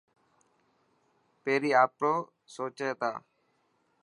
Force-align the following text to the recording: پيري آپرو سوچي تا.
پيري 1.43 1.71
آپرو 1.83 2.13
سوچي 2.53 2.89
تا. 2.99 3.11